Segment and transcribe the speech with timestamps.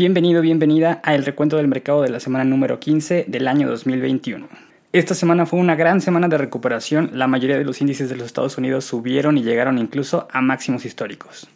[0.00, 4.48] Bienvenido, bienvenida a el recuento del mercado de la semana número 15 del año 2021.
[4.94, 8.24] Esta semana fue una gran semana de recuperación, la mayoría de los índices de los
[8.24, 11.50] Estados Unidos subieron y llegaron incluso a máximos históricos.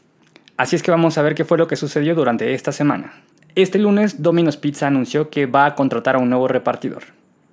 [0.58, 3.14] Así es que vamos a ver qué fue lo que sucedió durante esta semana.
[3.54, 7.04] Este lunes Domino's Pizza anunció que va a contratar a un nuevo repartidor.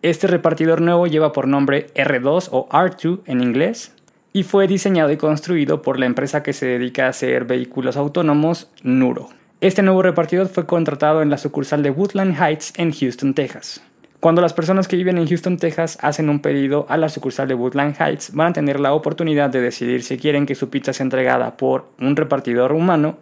[0.02, 3.94] Este repartidor nuevo lleva por nombre R2 o R2 en inglés
[4.34, 8.70] y fue diseñado y construido por la empresa que se dedica a hacer vehículos autónomos
[8.84, 9.30] Nuro.
[9.62, 13.84] Este nuevo repartidor fue contratado en la sucursal de Woodland Heights en Houston, Texas.
[14.20, 17.54] Cuando las personas que viven en Houston, Texas hacen un pedido a la sucursal de
[17.54, 21.04] Woodland Heights, van a tener la oportunidad de decidir si quieren que su pizza sea
[21.04, 23.20] entregada por un repartidor humano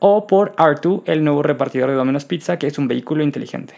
[0.00, 3.74] o por R2, el nuevo repartidor de Domino's Pizza, que es un vehículo inteligente.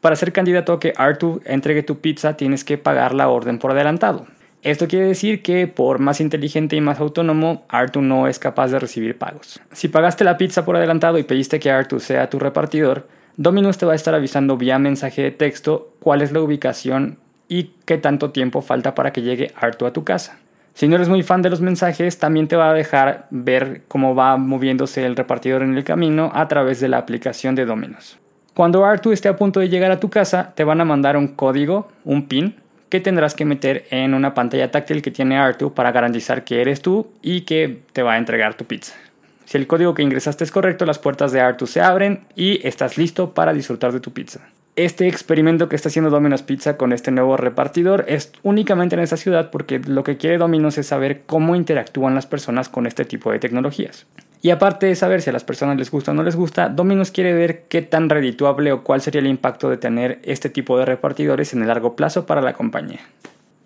[0.00, 3.72] Para ser candidato a que R2 entregue tu pizza, tienes que pagar la orden por
[3.72, 4.26] adelantado.
[4.64, 8.78] Esto quiere decir que por más inteligente y más autónomo, Artu no es capaz de
[8.78, 9.60] recibir pagos.
[9.72, 13.06] Si pagaste la pizza por adelantado y pediste que Artu sea tu repartidor,
[13.36, 17.72] Dominus te va a estar avisando vía mensaje de texto cuál es la ubicación y
[17.84, 20.38] qué tanto tiempo falta para que llegue Artu a tu casa.
[20.72, 24.14] Si no eres muy fan de los mensajes, también te va a dejar ver cómo
[24.14, 28.18] va moviéndose el repartidor en el camino a través de la aplicación de Dominus.
[28.54, 31.28] Cuando Artu esté a punto de llegar a tu casa, te van a mandar un
[31.28, 32.54] código, un PIN,
[32.94, 36.80] que tendrás que meter en una pantalla táctil que tiene R2 para garantizar que eres
[36.80, 38.94] tú y que te va a entregar tu pizza.
[39.46, 42.96] Si el código que ingresaste es correcto, las puertas de R2 se abren y estás
[42.96, 44.48] listo para disfrutar de tu pizza.
[44.76, 49.16] Este experimento que está haciendo Domino's Pizza con este nuevo repartidor es únicamente en esta
[49.16, 53.32] ciudad porque lo que quiere Domino's es saber cómo interactúan las personas con este tipo
[53.32, 54.06] de tecnologías.
[54.44, 57.10] Y aparte de saber si a las personas les gusta o no les gusta, Domino's
[57.10, 60.84] quiere ver qué tan redituable o cuál sería el impacto de tener este tipo de
[60.84, 63.00] repartidores en el largo plazo para la compañía.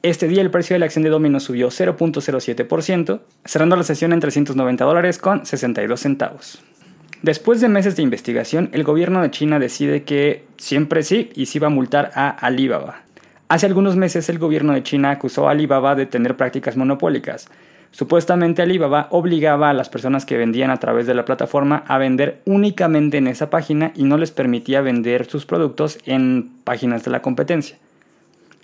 [0.04, 4.20] Este día el precio de la acción de Domino's subió 0.07%, cerrando la sesión en
[4.20, 6.62] 390 dólares con 62 centavos.
[7.22, 11.58] Después de meses de investigación, el gobierno de China decide que siempre sí y sí
[11.58, 13.02] va a multar a Alibaba.
[13.48, 17.48] Hace algunos meses el gobierno de China acusó a Alibaba de tener prácticas monopólicas,
[17.90, 22.42] Supuestamente Alibaba obligaba a las personas que vendían a través de la plataforma a vender
[22.44, 27.22] únicamente en esa página y no les permitía vender sus productos en páginas de la
[27.22, 27.78] competencia.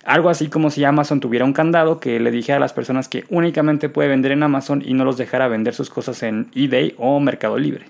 [0.05, 3.25] Algo así como si Amazon tuviera un candado que le dijera a las personas que
[3.29, 7.19] únicamente puede vender en Amazon y no los dejara vender sus cosas en eBay o
[7.19, 7.85] Mercado Libre.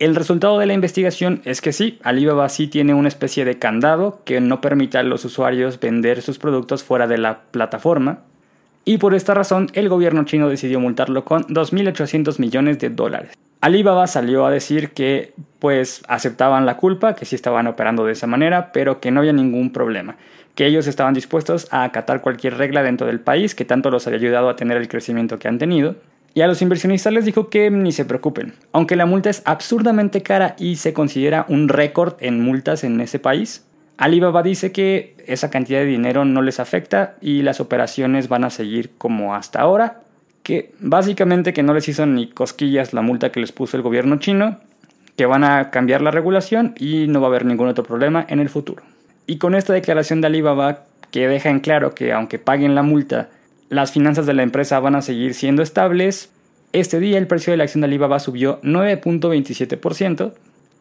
[0.00, 4.20] El resultado de la investigación es que sí, Alibaba sí tiene una especie de candado
[4.24, 8.18] que no permite a los usuarios vender sus productos fuera de la plataforma,
[8.84, 13.32] y por esta razón el gobierno chino decidió multarlo con 2.800 millones de dólares.
[13.60, 18.26] Alibaba salió a decir que pues aceptaban la culpa, que sí estaban operando de esa
[18.26, 20.16] manera, pero que no había ningún problema,
[20.54, 24.18] que ellos estaban dispuestos a acatar cualquier regla dentro del país que tanto los había
[24.18, 25.96] ayudado a tener el crecimiento que han tenido.
[26.34, 30.22] Y a los inversionistas les dijo que ni se preocupen, aunque la multa es absurdamente
[30.22, 33.64] cara y se considera un récord en multas en ese país,
[33.96, 38.50] Alibaba dice que esa cantidad de dinero no les afecta y las operaciones van a
[38.50, 40.00] seguir como hasta ahora,
[40.42, 44.16] que básicamente que no les hizo ni cosquillas la multa que les puso el gobierno
[44.18, 44.58] chino,
[45.16, 48.40] que van a cambiar la regulación y no va a haber ningún otro problema en
[48.40, 48.82] el futuro.
[49.26, 53.28] Y con esta declaración de Alibaba que deja en claro que aunque paguen la multa,
[53.68, 56.30] las finanzas de la empresa van a seguir siendo estables,
[56.72, 60.32] este día el precio de la acción de Alibaba subió 9.27%,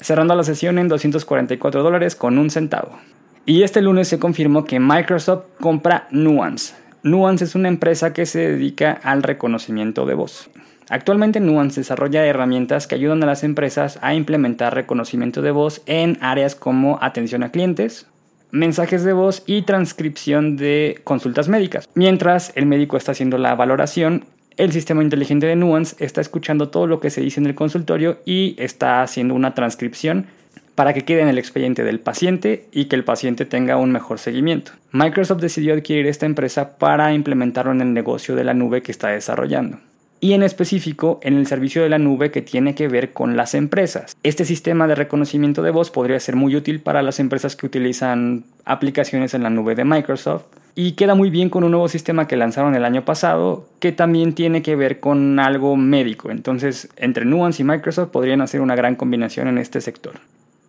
[0.04, 3.00] cerrando la sesión en 244 dólares con un centavo.
[3.46, 6.76] Y este lunes se confirmó que Microsoft compra Nuance.
[7.04, 10.50] Nuance es una empresa que se dedica al reconocimiento de voz.
[10.90, 16.18] Actualmente Nuance desarrolla herramientas que ayudan a las empresas a implementar reconocimiento de voz en
[16.22, 18.06] áreas como atención a clientes,
[18.52, 21.90] mensajes de voz y transcripción de consultas médicas.
[21.96, 24.26] Mientras el médico está haciendo la valoración,
[24.58, 28.20] el sistema inteligente de Nuance está escuchando todo lo que se dice en el consultorio
[28.26, 30.28] y está haciendo una transcripción
[30.76, 34.20] para que quede en el expediente del paciente y que el paciente tenga un mejor
[34.20, 34.72] seguimiento.
[34.92, 39.10] Microsoft decidió adquirir esta empresa para implementarlo en el negocio de la nube que está
[39.10, 39.80] desarrollando
[40.24, 43.54] y en específico en el servicio de la nube que tiene que ver con las
[43.54, 44.16] empresas.
[44.24, 48.46] Este sistema de reconocimiento de voz podría ser muy útil para las empresas que utilizan
[48.64, 52.36] aplicaciones en la nube de Microsoft y queda muy bien con un nuevo sistema que
[52.36, 56.32] lanzaron el año pasado que también tiene que ver con algo médico.
[56.32, 60.14] Entonces, entre Nuance y Microsoft podrían hacer una gran combinación en este sector.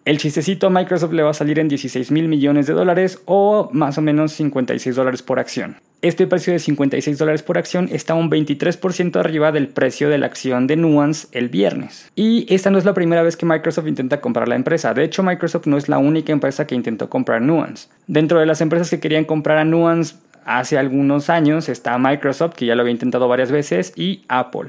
[0.04, 3.70] El chistecito a Microsoft le va a salir en 16 mil millones de dólares o
[3.72, 5.76] más o menos 56 dólares por acción.
[6.02, 10.26] Este precio de 56 dólares por acción está un 23% arriba del precio de la
[10.26, 12.12] acción de Nuance el viernes.
[12.14, 14.92] Y esta no es la primera vez que Microsoft intenta comprar la empresa.
[14.92, 17.88] De hecho, Microsoft no es la única empresa que intentó comprar Nuance.
[18.06, 22.66] Dentro de las empresas que querían comprar a Nuance hace algunos años está Microsoft, que
[22.66, 24.68] ya lo había intentado varias veces, y Apple.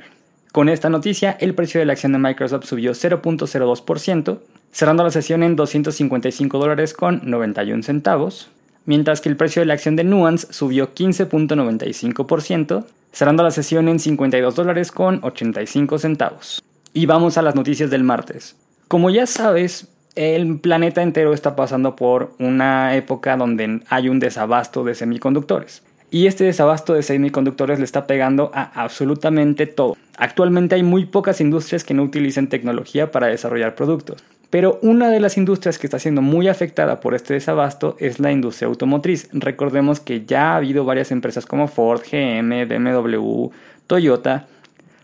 [0.54, 4.40] Con esta noticia, el precio de la acción de Microsoft subió 0.02%,
[4.76, 8.50] cerrando la sesión en 255 dólares con 91 centavos,
[8.84, 12.84] mientras que el precio de la acción de Nuance subió 15.95%,
[13.14, 16.62] cerrando la sesión en 52 dólares con 85 centavos.
[16.92, 18.58] Y vamos a las noticias del martes.
[18.90, 24.84] Como ya sabes, el planeta entero está pasando por una época donde hay un desabasto
[24.84, 25.84] de semiconductores.
[26.12, 29.96] Y este desabasto de semiconductores le está pegando a absolutamente todo.
[30.18, 34.24] Actualmente hay muy pocas industrias que no utilicen tecnología para desarrollar productos.
[34.56, 38.32] Pero una de las industrias que está siendo muy afectada por este desabasto es la
[38.32, 39.28] industria automotriz.
[39.34, 43.50] Recordemos que ya ha habido varias empresas como Ford, GM, BMW,
[43.86, 44.48] Toyota,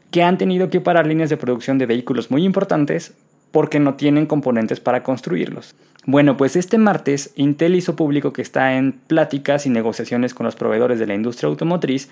[0.10, 3.14] que han tenido que parar líneas de producción de vehículos muy importantes
[3.52, 5.76] porque no tienen componentes para construirlos.
[6.06, 10.56] Bueno, pues este martes Intel hizo público que está en pláticas y negociaciones con los
[10.56, 12.08] proveedores de la industria automotriz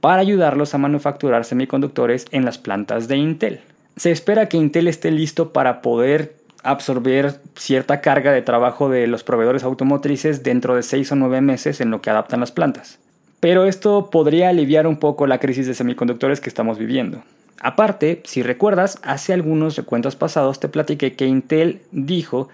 [0.00, 3.60] para ayudarlos a manufacturar semiconductores en las plantas de Intel.
[3.98, 6.37] Se espera que Intel esté listo para poder
[6.70, 11.80] absorber cierta carga de trabajo de los proveedores automotrices dentro de 6 o 9 meses
[11.80, 12.98] en lo que adaptan las plantas.
[13.40, 17.22] Pero esto podría aliviar un poco la crisis de semiconductores que estamos viviendo.
[17.60, 22.48] Aparte, si recuerdas, hace algunos recuentos pasados te platiqué que Intel dijo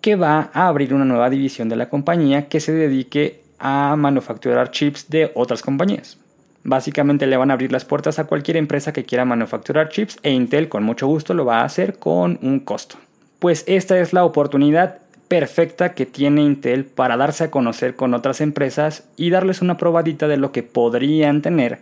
[0.00, 4.70] que va a abrir una nueva división de la compañía que se dedique a manufacturar
[4.70, 6.18] chips de otras compañías.
[6.64, 10.30] Básicamente le van a abrir las puertas a cualquier empresa que quiera manufacturar chips e
[10.30, 12.98] Intel con mucho gusto lo va a hacer con un costo.
[13.38, 14.98] Pues esta es la oportunidad
[15.28, 20.26] perfecta que tiene Intel para darse a conocer con otras empresas y darles una probadita
[20.26, 21.78] de lo que podrían tener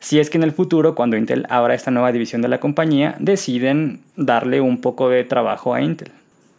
[0.00, 3.16] si es que en el futuro, cuando Intel abra esta nueva división de la compañía,
[3.20, 6.10] deciden darle un poco de trabajo a Intel.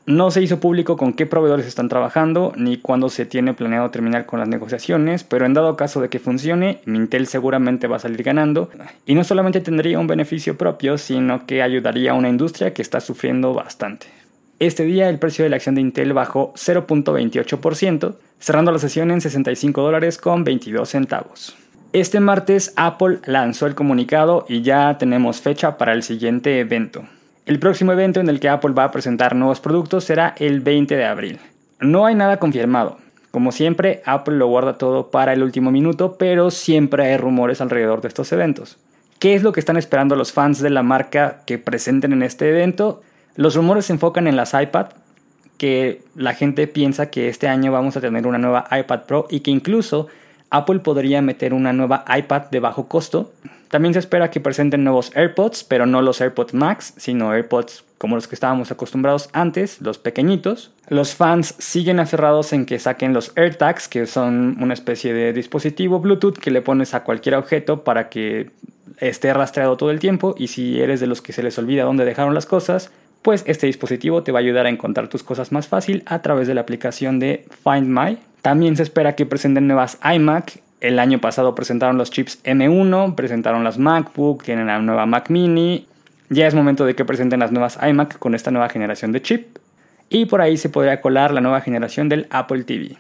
[0.06, 4.26] No se hizo público con qué proveedores están trabajando ni cuándo se tiene planeado terminar
[4.26, 8.22] con las negociaciones, pero en dado caso de que funcione, Intel seguramente va a salir
[8.24, 8.70] ganando
[9.06, 13.00] y no solamente tendría un beneficio propio, sino que ayudaría a una industria que está
[13.00, 14.21] sufriendo bastante.
[14.62, 19.20] Este día el precio de la acción de Intel bajó 0.28%, cerrando la sesión en
[19.20, 21.58] 65 dólares con 22 centavos.
[21.94, 27.06] Este martes Apple lanzó el comunicado y ya tenemos fecha para el siguiente evento.
[27.48, 30.96] El próximo evento en el que Apple va a presentar nuevos productos será el 20
[30.96, 31.40] de abril.
[31.80, 33.00] No hay nada confirmado.
[33.32, 38.02] Como siempre, Apple lo guarda todo para el último minuto, pero siempre hay rumores alrededor
[38.02, 38.78] de estos eventos.
[39.18, 42.48] ¿Qué es lo que están esperando los fans de la marca que presenten en este
[42.50, 43.02] evento?
[43.36, 44.88] Los rumores se enfocan en las iPad,
[45.58, 49.42] que la gente piensa que este año vamos a tener una nueva iPad Pro y
[49.42, 50.08] que incluso
[50.50, 53.32] Apple podría meter una nueva iPad de bajo costo.
[53.70, 58.16] También se espera que presenten nuevos AirPods, pero no los AirPods Max, sino AirPods como
[58.16, 60.72] los que estábamos acostumbrados antes, los pequeñitos.
[60.88, 66.00] Los fans siguen aferrados en que saquen los AirTags, que son una especie de dispositivo
[66.00, 68.50] Bluetooth que le pones a cualquier objeto para que
[68.98, 72.04] esté rastreado todo el tiempo y si eres de los que se les olvida dónde
[72.04, 72.92] dejaron las cosas,
[73.22, 76.48] pues este dispositivo te va a ayudar a encontrar tus cosas más fácil a través
[76.48, 80.62] de la aplicación de Find My también se espera que presenten nuevas iMac.
[80.80, 85.88] El año pasado presentaron los chips M1, presentaron las MacBook, tienen la nueva Mac Mini.
[86.30, 89.58] Ya es momento de que presenten las nuevas iMac con esta nueva generación de chip.
[90.10, 92.98] Y por ahí se podría colar la nueva generación del Apple TV.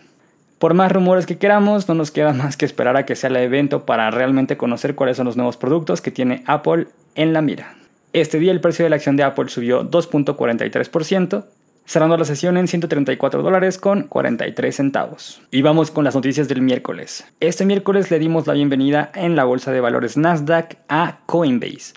[0.59, 3.37] Por más rumores que queramos, no nos queda más que esperar a que sea el
[3.37, 7.80] evento para realmente conocer cuáles son los nuevos productos que tiene Apple en la mira.
[8.13, 11.45] Este día el precio de la acción de Apple subió 2.43%,
[11.85, 15.41] cerrando la sesión en 134 dólares con 43 centavos.
[15.49, 17.25] Y vamos con las noticias del miércoles.
[17.39, 21.93] Este miércoles le dimos la bienvenida en la bolsa de valores Nasdaq a Coinbase.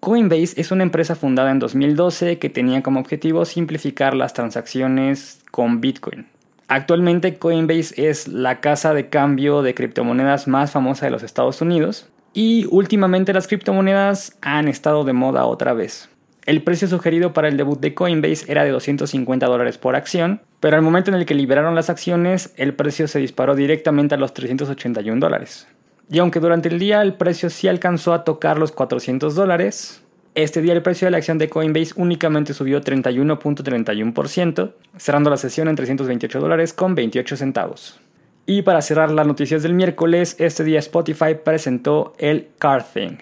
[0.00, 5.82] Coinbase es una empresa fundada en 2012 que tenía como objetivo simplificar las transacciones con
[5.82, 6.28] Bitcoin.
[6.68, 12.08] Actualmente Coinbase es la casa de cambio de criptomonedas más famosa de los Estados Unidos
[12.34, 16.08] y últimamente las criptomonedas han estado de moda otra vez.
[16.44, 20.76] El precio sugerido para el debut de Coinbase era de 250 dólares por acción, pero
[20.76, 24.34] al momento en el que liberaron las acciones, el precio se disparó directamente a los
[24.34, 25.68] 381 dólares.
[26.10, 30.02] Y aunque durante el día el precio sí alcanzó a tocar los 400 dólares,
[30.34, 35.68] este día el precio de la acción de Coinbase únicamente subió 31.31%, cerrando la sesión
[35.68, 38.00] en 328 dólares con 28 centavos.
[38.44, 43.18] Y para cerrar las noticias del miércoles, este día Spotify presentó el Car Thing,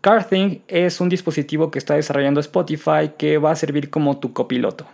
[0.00, 4.86] CarThing es un dispositivo que está desarrollando Spotify que va a servir como tu copiloto.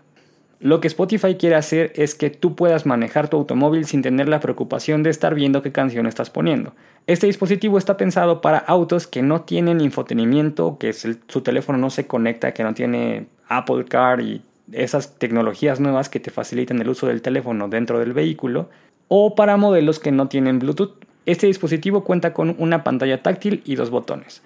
[0.60, 4.40] Lo que Spotify quiere hacer es que tú puedas manejar tu automóvil sin tener la
[4.40, 6.72] preocupación de estar viendo qué canción estás poniendo.
[7.06, 12.06] Este dispositivo está pensado para autos que no tienen infotenimiento, que su teléfono no se
[12.06, 14.40] conecta, que no tiene Apple Car y
[14.72, 18.70] esas tecnologías nuevas que te facilitan el uso del teléfono dentro del vehículo,
[19.08, 20.94] o para modelos que no tienen Bluetooth.
[21.26, 24.42] Este dispositivo cuenta con una pantalla táctil y dos botones.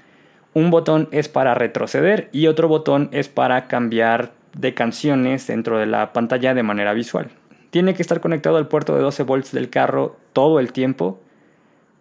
[0.54, 5.86] Un botón es para retroceder y otro botón es para cambiar de canciones dentro de
[5.86, 7.30] la pantalla de manera visual.
[7.70, 11.20] Tiene que estar conectado al puerto de 12 volts del carro todo el tiempo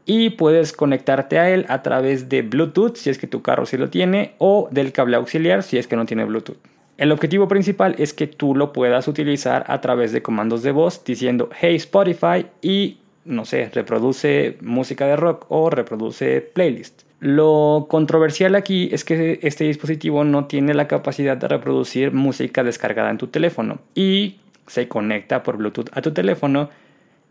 [0.05, 3.77] y puedes conectarte a él a través de Bluetooth si es que tu carro sí
[3.77, 6.57] lo tiene o del cable auxiliar si es que no tiene Bluetooth.
[6.97, 11.03] El objetivo principal es que tú lo puedas utilizar a través de comandos de voz
[11.05, 17.03] diciendo hey Spotify y no sé, reproduce música de rock o reproduce playlist.
[17.19, 23.09] Lo controversial aquí es que este dispositivo no tiene la capacidad de reproducir música descargada
[23.11, 26.69] en tu teléfono y se conecta por Bluetooth a tu teléfono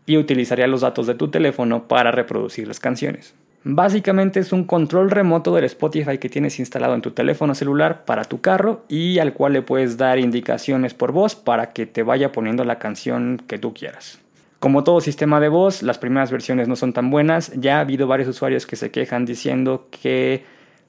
[0.05, 3.33] y utilizaría los datos de tu teléfono para reproducir las canciones.
[3.69, 8.23] Básicamente es un control remoto del Spotify que tienes instalado en tu teléfono celular para
[8.23, 12.31] tu carro y al cual le puedes dar indicaciones por voz para que te vaya
[12.31, 14.19] poniendo la canción que tú quieras.
[14.61, 17.51] Como todo sistema de voz, las primeras versiones no son tan buenas.
[17.57, 20.45] Ya ha habido varios usuarios que se quejan diciendo que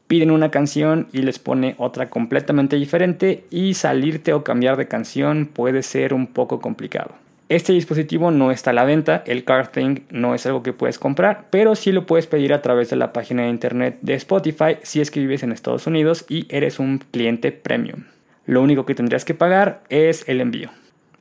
[0.06, 5.46] piden una canción y les pone otra completamente diferente y salirte o cambiar de canción
[5.52, 7.16] puede ser un poco complicado.
[7.48, 11.46] Este dispositivo no está a la venta, el CarThing no es algo que puedes comprar,
[11.48, 15.00] pero sí lo puedes pedir a través de la página de internet de Spotify si
[15.00, 18.04] es que vives en Estados Unidos y eres un cliente premium.
[18.44, 20.70] Lo único que tendrías que pagar es el envío.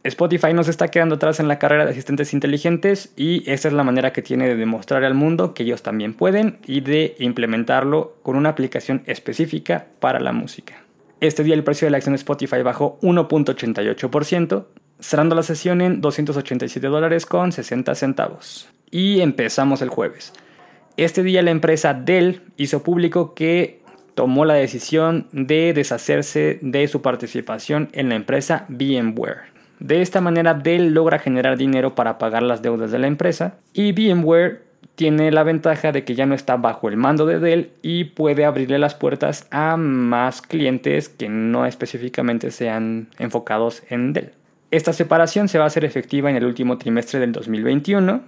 [0.04, 3.84] Spotify nos está quedando atrás en la carrera de asistentes inteligentes y esa es la
[3.86, 8.36] manera que tiene de demostrar al mundo que ellos también pueden y de implementarlo con
[8.36, 10.76] una aplicación específica para la música.
[11.20, 14.66] Este día el precio de la acción de Spotify bajó 1.88%,
[15.00, 18.70] cerrando la sesión en 287 dólares con 60 centavos.
[18.90, 20.34] Y empezamos el jueves.
[20.98, 23.82] Este día la empresa Dell hizo público que
[24.16, 29.56] tomó la decisión de deshacerse de su participación en la empresa VMware.
[29.80, 33.92] De esta manera Dell logra generar dinero para pagar las deudas de la empresa y
[33.92, 34.64] VMware
[34.96, 38.46] tiene la ventaja de que ya no está bajo el mando de Dell y puede
[38.46, 44.32] abrirle las puertas a más clientes que no específicamente sean enfocados en Dell.
[44.70, 48.22] Esta separación se va a hacer efectiva en el último trimestre del 2021.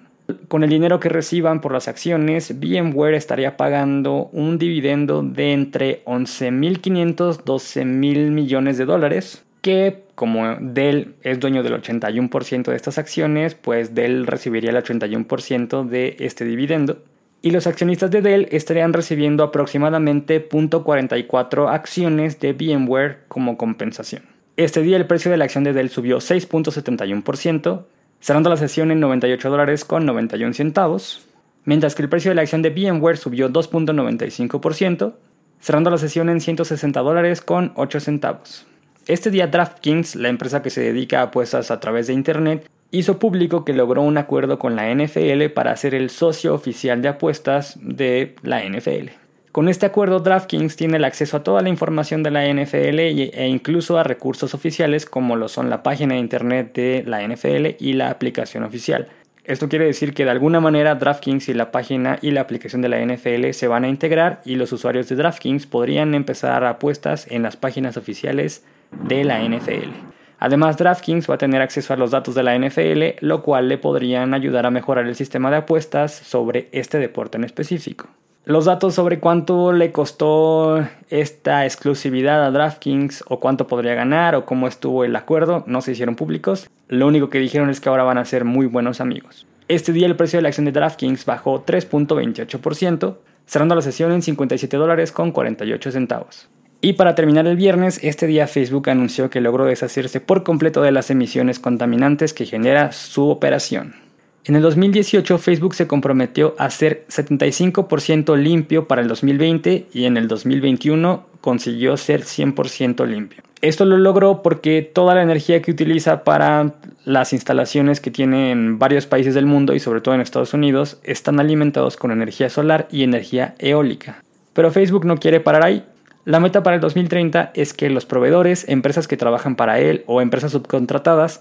[0.47, 6.05] Con el dinero que reciban por las acciones, VMware estaría pagando un dividendo de entre
[6.05, 13.55] 11.500 12.000 millones de dólares que como Dell es dueño del 81% de estas acciones,
[13.55, 17.01] pues Dell recibiría el 81% de este dividendo.
[17.41, 24.38] Y los accionistas de Dell estarían recibiendo aproximadamente 0.44 acciones de VMware como compensación.
[24.59, 27.85] Este día el precio de la acción de Dell subió 6.71%,
[28.19, 31.25] cerrando la sesión en 98 dólares con 91 centavos,
[31.63, 35.13] mientras que el precio de la acción de VMware subió 2.95%,
[35.61, 38.67] cerrando la sesión en 160 dólares con 8 centavos.
[39.07, 43.17] Este día DraftKings, la empresa que se dedica a apuestas a través de Internet, hizo
[43.17, 47.79] público que logró un acuerdo con la NFL para ser el socio oficial de apuestas
[47.81, 49.28] de la NFL.
[49.51, 53.47] Con este acuerdo, DraftKings tiene el acceso a toda la información de la NFL e
[53.47, 57.93] incluso a recursos oficiales como lo son la página de internet de la NFL y
[57.93, 59.07] la aplicación oficial.
[59.45, 62.89] Esto quiere decir que de alguna manera DraftKings y la página y la aplicación de
[62.89, 67.41] la NFL se van a integrar y los usuarios de DraftKings podrían empezar apuestas en
[67.41, 69.89] las páginas oficiales de la NFL.
[70.37, 73.79] Además, DraftKings va a tener acceso a los datos de la NFL, lo cual le
[73.79, 78.07] podrían ayudar a mejorar el sistema de apuestas sobre este deporte en específico.
[78.45, 84.45] Los datos sobre cuánto le costó esta exclusividad a DraftKings o cuánto podría ganar o
[84.45, 86.69] cómo estuvo el acuerdo no se hicieron públicos.
[86.87, 89.45] Lo único que dijeron es que ahora van a ser muy buenos amigos.
[89.67, 94.23] Este día el precio de la acción de DraftKings bajó 3.28%, cerrando la sesión en
[94.23, 96.49] 57 dólares con 48 centavos.
[96.81, 100.93] Y para terminar el viernes, este día Facebook anunció que logró deshacerse por completo de
[100.93, 104.08] las emisiones contaminantes que genera su operación.
[104.49, 110.17] En el 2018 Facebook se comprometió a ser 75% limpio para el 2020 y en
[110.17, 113.43] el 2021 consiguió ser 100% limpio.
[113.61, 116.73] Esto lo logró porque toda la energía que utiliza para
[117.05, 120.97] las instalaciones que tiene en varios países del mundo y sobre todo en Estados Unidos
[121.03, 124.23] están alimentados con energía solar y energía eólica.
[124.53, 125.85] Pero Facebook no quiere parar ahí
[126.29, 130.21] la meta para el 2030 es que los proveedores, empresas que trabajan para él o
[130.21, 131.39] empresas subcontratadas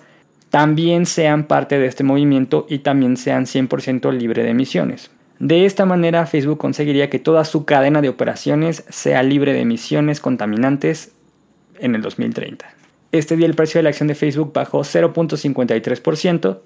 [0.50, 5.10] también sean parte de este movimiento y también sean 100% libre de emisiones.
[5.38, 10.20] De esta manera Facebook conseguiría que toda su cadena de operaciones sea libre de emisiones
[10.20, 11.12] contaminantes
[11.78, 12.66] en el 2030.
[13.12, 16.58] Este día el precio de la acción de Facebook bajó 0.53%,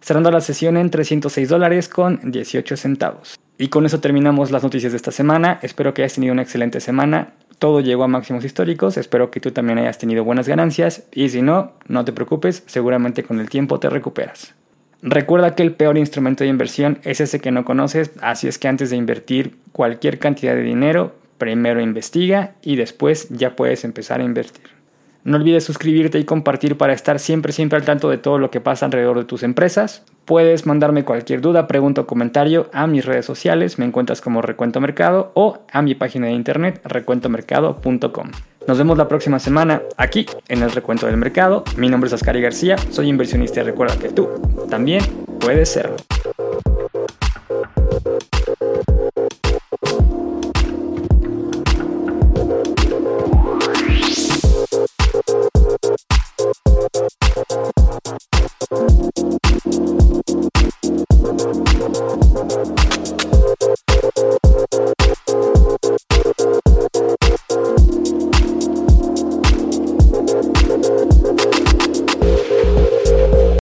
[0.00, 3.38] cerrando la sesión en 306 dólares con 18 centavos.
[3.58, 5.60] Y con eso terminamos las noticias de esta semana.
[5.62, 9.50] Espero que hayas tenido una excelente semana todo llegó a máximos históricos, espero que tú
[9.50, 13.80] también hayas tenido buenas ganancias y si no, no te preocupes, seguramente con el tiempo
[13.80, 14.54] te recuperas.
[15.02, 18.68] Recuerda que el peor instrumento de inversión es ese que no conoces, así es que
[18.68, 24.24] antes de invertir cualquier cantidad de dinero, primero investiga y después ya puedes empezar a
[24.24, 24.74] invertir.
[25.24, 28.60] No olvides suscribirte y compartir para estar siempre, siempre al tanto de todo lo que
[28.60, 30.02] pasa alrededor de tus empresas.
[30.26, 34.82] Puedes mandarme cualquier duda, pregunta o comentario a mis redes sociales, me encuentras como Recuento
[34.82, 38.30] Mercado o a mi página de internet recuentomercado.com.
[38.66, 41.64] Nos vemos la próxima semana aquí en el Recuento del Mercado.
[41.78, 44.28] Mi nombre es Ascari García, soy inversionista y recuerda que tú
[44.68, 45.02] también
[45.40, 45.96] puedes serlo.